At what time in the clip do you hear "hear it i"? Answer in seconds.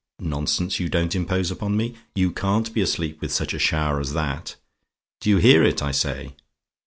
5.37-5.91